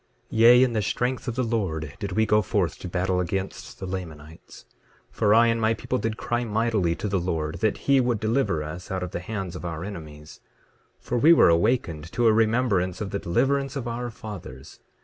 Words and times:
9:17 0.31 0.31
Yea, 0.39 0.63
in 0.63 0.73
the 0.73 0.81
strength 0.81 1.27
of 1.27 1.35
the 1.35 1.43
Lord 1.43 1.93
did 1.99 2.13
we 2.13 2.25
go 2.25 2.41
forth 2.41 2.79
to 2.79 2.87
battle 2.87 3.19
against 3.19 3.77
the 3.77 3.85
Lamanites; 3.85 4.65
for 5.11 5.31
I 5.31 5.45
and 5.45 5.61
my 5.61 5.75
people 5.75 5.99
did 5.99 6.17
cry 6.17 6.43
mightily 6.43 6.95
to 6.95 7.07
the 7.07 7.19
Lord 7.19 7.59
that 7.59 7.77
he 7.85 8.01
would 8.01 8.19
deliver 8.19 8.63
us 8.63 8.89
out 8.89 9.03
of 9.03 9.11
the 9.11 9.19
hands 9.19 9.55
of 9.55 9.63
our 9.63 9.83
enemies, 9.83 10.39
for 10.99 11.19
we 11.19 11.33
were 11.33 11.49
awakened 11.49 12.11
to 12.13 12.25
a 12.25 12.33
remembrance 12.33 12.99
of 12.99 13.11
the 13.11 13.19
deliverance 13.19 13.75
of 13.75 13.87
our 13.87 14.09
fathers. 14.09 14.79